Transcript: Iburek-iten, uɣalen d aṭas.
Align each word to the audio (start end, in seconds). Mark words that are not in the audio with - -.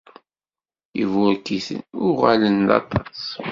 Iburek-iten, 1.01 1.79
uɣalen 2.07 2.57
d 2.67 2.69
aṭas. 2.79 3.23